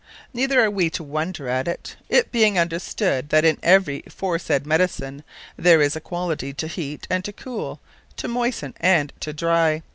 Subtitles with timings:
[0.33, 4.65] Neither are we to wonder at it, it being understood, that in every fore said
[4.65, 5.23] Medicine,
[5.57, 7.79] there is a quality to heat, and to coole;
[8.15, 9.83] to moisten and to dry.